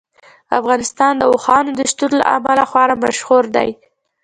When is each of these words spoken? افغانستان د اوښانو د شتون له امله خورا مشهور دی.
افغانستان 0.59 1.13
د 1.17 1.23
اوښانو 1.31 1.71
د 1.75 1.81
شتون 1.91 2.11
له 2.19 2.25
امله 2.35 2.63
خورا 2.69 2.95
مشهور 3.05 3.43
دی. 3.55 3.69